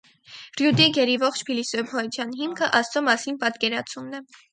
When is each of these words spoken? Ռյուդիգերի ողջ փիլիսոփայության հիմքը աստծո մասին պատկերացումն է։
Ռյուդիգերի 0.59 1.17
ողջ 1.23 1.43
փիլիսոփայության 1.49 2.31
հիմքը 2.39 2.71
աստծո 2.79 3.05
մասին 3.11 3.37
պատկերացումն 3.45 4.19
է։ 4.21 4.23